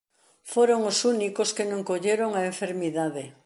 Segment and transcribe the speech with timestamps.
[0.53, 3.23] Foron os únicos que non colleron a enfermidade.